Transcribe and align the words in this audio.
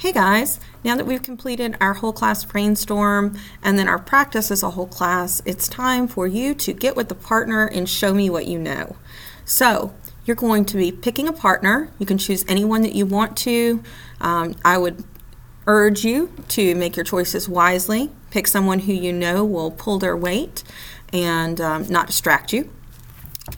Hey 0.00 0.12
guys, 0.12 0.60
now 0.84 0.94
that 0.94 1.06
we've 1.06 1.24
completed 1.24 1.76
our 1.80 1.94
whole 1.94 2.12
class 2.12 2.44
brainstorm 2.44 3.36
and 3.64 3.76
then 3.76 3.88
our 3.88 3.98
practice 3.98 4.48
as 4.52 4.62
a 4.62 4.70
whole 4.70 4.86
class, 4.86 5.42
it's 5.44 5.66
time 5.66 6.06
for 6.06 6.24
you 6.28 6.54
to 6.54 6.72
get 6.72 6.94
with 6.94 7.08
the 7.08 7.16
partner 7.16 7.66
and 7.66 7.88
show 7.88 8.14
me 8.14 8.30
what 8.30 8.46
you 8.46 8.60
know. 8.60 8.94
So, 9.44 9.92
you're 10.24 10.36
going 10.36 10.66
to 10.66 10.76
be 10.76 10.92
picking 10.92 11.26
a 11.26 11.32
partner. 11.32 11.90
You 11.98 12.06
can 12.06 12.16
choose 12.16 12.44
anyone 12.46 12.82
that 12.82 12.94
you 12.94 13.06
want 13.06 13.36
to. 13.38 13.82
Um, 14.20 14.54
I 14.64 14.78
would 14.78 15.02
urge 15.66 16.04
you 16.04 16.32
to 16.50 16.76
make 16.76 16.94
your 16.94 17.04
choices 17.04 17.48
wisely. 17.48 18.12
Pick 18.30 18.46
someone 18.46 18.78
who 18.78 18.92
you 18.92 19.12
know 19.12 19.44
will 19.44 19.72
pull 19.72 19.98
their 19.98 20.16
weight 20.16 20.62
and 21.12 21.60
um, 21.60 21.88
not 21.88 22.06
distract 22.06 22.52
you 22.52 22.70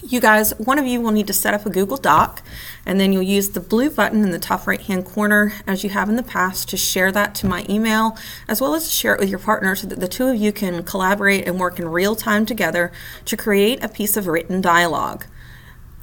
you 0.03 0.21
guys, 0.21 0.53
one 0.59 0.79
of 0.79 0.87
you 0.87 1.01
will 1.01 1.11
need 1.11 1.27
to 1.27 1.33
set 1.33 1.55
up 1.55 1.67
a 1.67 1.71
Google 1.71 1.97
Doc, 1.97 2.43
and 2.87 2.99
then 2.99 3.13
you'll 3.13 3.23
use 3.23 3.51
the 3.51 3.61
blue 3.61 3.91
button 3.91 4.23
in 4.23 4.31
the 4.31 4.39
top 4.39 4.67
right 4.67 4.81
hand 4.81 5.05
corner, 5.05 5.53
as 5.67 5.85
you 5.85 5.91
have 5.91 6.09
in 6.09 6.17
the 6.17 6.23
past, 6.23 6.69
to 6.71 6.77
share 6.77 7.13
that 7.13 7.35
to 7.37 7.47
my 7.47 7.65
email, 7.69 8.17
as 8.49 8.61
well 8.61 8.75
as 8.75 8.85
to 8.85 8.91
share 8.91 9.15
it 9.15 9.21
with 9.21 9.29
your 9.29 9.39
partner 9.39 9.75
so 9.77 9.87
that 9.87 10.01
the 10.01 10.09
two 10.09 10.27
of 10.29 10.37
you 10.37 10.53
can 10.53 10.83
collaborate 10.83 11.47
and 11.47 11.61
work 11.61 11.79
in 11.79 11.89
real 11.89 12.17
time 12.17 12.47
together 12.47 12.93
to 13.25 13.37
create 13.37 13.83
a 13.85 13.89
piece 13.89 14.17
of 14.17 14.27
written 14.27 14.61
dialogue. 14.61 15.27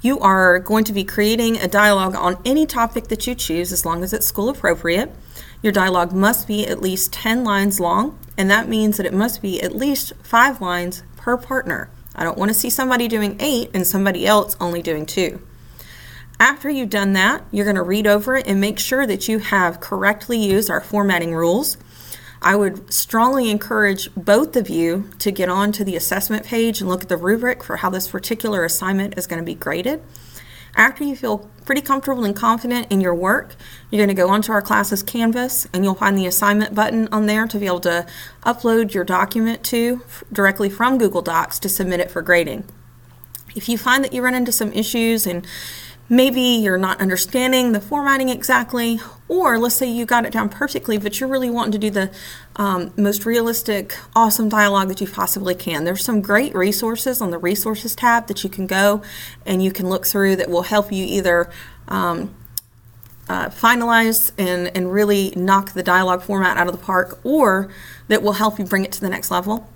You 0.00 0.20
are 0.20 0.58
going 0.58 0.84
to 0.84 0.92
be 0.92 1.02
creating 1.02 1.56
a 1.56 1.66
dialogue 1.66 2.14
on 2.14 2.40
any 2.44 2.66
topic 2.66 3.08
that 3.08 3.26
you 3.26 3.34
choose 3.34 3.72
as 3.72 3.84
long 3.84 4.04
as 4.04 4.12
it's 4.12 4.26
school 4.26 4.48
appropriate. 4.48 5.10
Your 5.60 5.72
dialogue 5.72 6.12
must 6.12 6.46
be 6.46 6.66
at 6.66 6.80
least 6.80 7.12
10 7.12 7.42
lines 7.42 7.80
long, 7.80 8.16
and 8.36 8.48
that 8.48 8.68
means 8.68 8.96
that 8.96 9.06
it 9.06 9.12
must 9.12 9.42
be 9.42 9.60
at 9.60 9.74
least 9.74 10.12
five 10.22 10.60
lines 10.60 11.02
per 11.16 11.36
partner. 11.36 11.90
I 12.18 12.24
don't 12.24 12.36
want 12.36 12.48
to 12.48 12.54
see 12.54 12.68
somebody 12.68 13.06
doing 13.06 13.36
eight 13.38 13.70
and 13.72 13.86
somebody 13.86 14.26
else 14.26 14.56
only 14.60 14.82
doing 14.82 15.06
two. 15.06 15.40
After 16.40 16.68
you've 16.68 16.90
done 16.90 17.12
that, 17.12 17.44
you're 17.52 17.64
going 17.64 17.76
to 17.76 17.82
read 17.82 18.08
over 18.08 18.36
it 18.36 18.48
and 18.48 18.60
make 18.60 18.80
sure 18.80 19.06
that 19.06 19.28
you 19.28 19.38
have 19.38 19.78
correctly 19.78 20.36
used 20.36 20.68
our 20.68 20.80
formatting 20.80 21.32
rules. 21.32 21.78
I 22.42 22.56
would 22.56 22.92
strongly 22.92 23.50
encourage 23.50 24.12
both 24.16 24.56
of 24.56 24.68
you 24.68 25.10
to 25.20 25.30
get 25.30 25.48
on 25.48 25.70
to 25.72 25.84
the 25.84 25.94
assessment 25.94 26.44
page 26.44 26.80
and 26.80 26.88
look 26.88 27.02
at 27.02 27.08
the 27.08 27.16
rubric 27.16 27.62
for 27.62 27.76
how 27.76 27.90
this 27.90 28.08
particular 28.08 28.64
assignment 28.64 29.16
is 29.16 29.28
going 29.28 29.40
to 29.40 29.46
be 29.46 29.54
graded. 29.54 30.02
After 30.78 31.02
you 31.02 31.16
feel 31.16 31.38
pretty 31.66 31.80
comfortable 31.80 32.24
and 32.24 32.36
confident 32.36 32.86
in 32.88 33.00
your 33.00 33.14
work, 33.14 33.56
you're 33.90 33.98
going 33.98 34.14
to 34.16 34.22
go 34.22 34.28
onto 34.28 34.52
our 34.52 34.62
classes 34.62 35.02
Canvas 35.02 35.66
and 35.72 35.82
you'll 35.82 35.96
find 35.96 36.16
the 36.16 36.24
assignment 36.24 36.72
button 36.72 37.08
on 37.10 37.26
there 37.26 37.48
to 37.48 37.58
be 37.58 37.66
able 37.66 37.80
to 37.80 38.06
upload 38.44 38.94
your 38.94 39.02
document 39.02 39.64
to 39.64 40.02
directly 40.32 40.70
from 40.70 40.96
Google 40.96 41.20
Docs 41.20 41.58
to 41.58 41.68
submit 41.68 41.98
it 41.98 42.12
for 42.12 42.22
grading. 42.22 42.62
If 43.56 43.68
you 43.68 43.76
find 43.76 44.04
that 44.04 44.12
you 44.12 44.22
run 44.22 44.36
into 44.36 44.52
some 44.52 44.72
issues 44.72 45.26
and 45.26 45.44
maybe 46.08 46.40
you're 46.40 46.78
not 46.78 47.00
understanding 47.00 47.72
the 47.72 47.80
formatting 47.80 48.28
exactly, 48.28 49.00
or 49.28 49.58
let's 49.58 49.74
say 49.74 49.86
you 49.86 50.06
got 50.06 50.24
it 50.24 50.32
down 50.32 50.48
perfectly, 50.48 50.98
but 50.98 51.20
you're 51.20 51.28
really 51.28 51.50
wanting 51.50 51.72
to 51.72 51.78
do 51.78 51.90
the 51.90 52.10
um, 52.56 52.92
most 52.96 53.26
realistic, 53.26 53.96
awesome 54.16 54.48
dialogue 54.48 54.88
that 54.88 55.00
you 55.00 55.06
possibly 55.06 55.54
can. 55.54 55.84
There's 55.84 56.02
some 56.02 56.20
great 56.22 56.54
resources 56.54 57.20
on 57.20 57.30
the 57.30 57.38
resources 57.38 57.94
tab 57.94 58.26
that 58.28 58.42
you 58.42 58.50
can 58.50 58.66
go 58.66 59.02
and 59.44 59.62
you 59.62 59.70
can 59.70 59.88
look 59.88 60.06
through 60.06 60.36
that 60.36 60.48
will 60.48 60.62
help 60.62 60.90
you 60.90 61.04
either. 61.04 61.50
Um, 61.86 62.34
uh, 63.28 63.50
finalize 63.50 64.32
and, 64.38 64.74
and 64.74 64.90
really 64.90 65.34
knock 65.36 65.74
the 65.74 65.82
dialogue 65.82 66.22
format 66.22 66.56
out 66.56 66.66
of 66.66 66.72
the 66.72 66.82
park, 66.82 67.20
or 67.24 67.68
that 68.08 68.22
will 68.22 68.32
help 68.32 68.58
you 68.58 68.64
bring 68.64 68.86
it 68.86 68.92
to 68.92 69.02
the 69.02 69.08
next 69.10 69.30
level. 69.30 69.68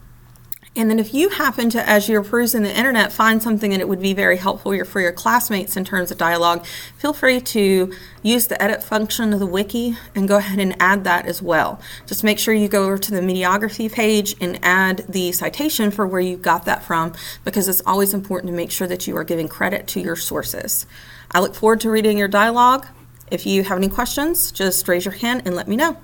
And 0.75 0.89
then 0.89 0.99
if 0.99 1.13
you 1.13 1.29
happen 1.29 1.69
to, 1.71 1.87
as 1.87 2.09
you're 2.09 2.23
perusing 2.23 2.63
the 2.63 2.75
internet, 2.75 3.13
find 3.13 3.43
something 3.43 3.73
that 3.73 3.81
it 3.81 3.89
would 3.89 4.01
be 4.01 4.15
very 4.15 4.39
helpful 4.39 4.85
for 4.87 5.01
your 5.01 5.13
classmates 5.13 5.77
in 5.77 5.85
terms 5.85 6.11
of 6.11 6.17
dialogue, 6.17 6.65
feel 6.97 7.13
free 7.13 7.41
to 7.41 7.93
use 8.23 8.47
the 8.47 8.61
edit 8.63 8.83
function 8.83 9.35
of 9.35 9.39
the 9.39 9.47
wiki 9.47 9.99
and 10.15 10.29
go 10.29 10.39
ahead 10.39 10.59
and 10.59 10.75
add 10.81 11.05
that 11.05 11.27
as 11.27 11.43
well. 11.43 11.79
Just 12.07 12.25
make 12.25 12.39
sure 12.39 12.55
you 12.55 12.69
go 12.69 12.85
over 12.85 12.97
to 12.97 13.11
the 13.11 13.21
mediography 13.21 13.93
page 13.93 14.35
and 14.41 14.59
add 14.63 15.05
the 15.11 15.33
citation 15.33 15.91
for 15.91 16.07
where 16.07 16.23
you 16.23 16.39
got 16.39 16.65
that 16.65 16.83
from 16.83 17.13
because 17.45 17.69
it's 17.69 17.83
always 17.85 18.15
important 18.15 18.51
to 18.51 18.57
make 18.57 18.71
sure 18.71 18.89
that 18.89 19.07
you 19.07 19.15
are 19.19 19.25
giving 19.25 19.49
credit 19.49 19.87
to 19.89 20.01
your 20.01 20.17
sources. 20.17 20.87
I 21.31 21.41
look 21.41 21.55
forward 21.55 21.83
to 21.83 21.91
reading 21.91 22.17
your 22.17 22.29
dialogue. 22.29 22.87
If 23.31 23.45
you 23.45 23.63
have 23.65 23.77
any 23.77 23.89
questions, 23.89 24.51
just 24.51 24.89
raise 24.89 25.05
your 25.05 25.15
hand 25.15 25.43
and 25.45 25.55
let 25.55 25.69
me 25.69 25.77
know. 25.77 25.99